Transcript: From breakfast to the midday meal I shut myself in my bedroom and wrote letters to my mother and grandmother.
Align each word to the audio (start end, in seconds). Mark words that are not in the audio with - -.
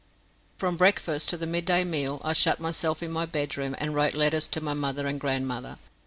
From 0.57 0.77
breakfast 0.77 1.29
to 1.29 1.37
the 1.37 1.45
midday 1.45 1.83
meal 1.83 2.19
I 2.23 2.33
shut 2.33 2.59
myself 2.59 3.03
in 3.03 3.11
my 3.11 3.27
bedroom 3.27 3.75
and 3.77 3.93
wrote 3.93 4.15
letters 4.15 4.47
to 4.47 4.59
my 4.59 4.73
mother 4.73 5.05
and 5.05 5.19
grandmother. 5.19 5.77